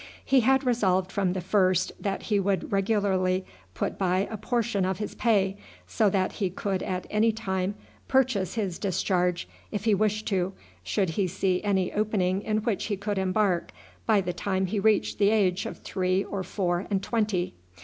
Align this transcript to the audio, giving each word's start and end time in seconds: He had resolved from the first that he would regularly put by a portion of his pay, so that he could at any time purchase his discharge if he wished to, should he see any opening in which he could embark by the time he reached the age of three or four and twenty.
He 0.25 0.39
had 0.39 0.63
resolved 0.65 1.11
from 1.11 1.33
the 1.33 1.41
first 1.41 1.91
that 1.99 2.23
he 2.23 2.39
would 2.39 2.71
regularly 2.71 3.45
put 3.75 3.99
by 3.99 4.27
a 4.31 4.35
portion 4.35 4.83
of 4.83 4.97
his 4.97 5.13
pay, 5.13 5.57
so 5.85 6.09
that 6.09 6.31
he 6.31 6.49
could 6.49 6.81
at 6.81 7.05
any 7.11 7.31
time 7.31 7.75
purchase 8.07 8.55
his 8.55 8.79
discharge 8.79 9.47
if 9.69 9.85
he 9.85 9.93
wished 9.93 10.25
to, 10.29 10.53
should 10.81 11.11
he 11.11 11.27
see 11.27 11.61
any 11.63 11.93
opening 11.93 12.41
in 12.41 12.63
which 12.63 12.85
he 12.85 12.97
could 12.97 13.19
embark 13.19 13.71
by 14.07 14.21
the 14.21 14.33
time 14.33 14.65
he 14.65 14.79
reached 14.79 15.19
the 15.19 15.29
age 15.29 15.67
of 15.67 15.77
three 15.77 16.23
or 16.23 16.41
four 16.41 16.87
and 16.89 17.03
twenty. 17.03 17.53